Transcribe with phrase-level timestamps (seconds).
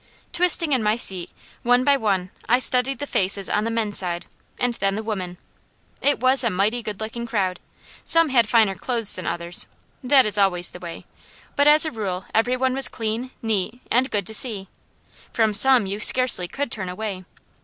[0.33, 1.29] Twisting in my seat,
[1.61, 4.25] one by one I studied the faces on the men's side,
[4.59, 5.37] and then the women.
[6.01, 7.59] It was a mighty good looking crowd.
[8.03, 9.67] Some had finer clothes than others
[10.03, 11.05] that is always the way
[11.55, 14.69] but as a rule every one was clean, neat, and good to see.
[15.33, 17.23] From some you scarcely could turn away.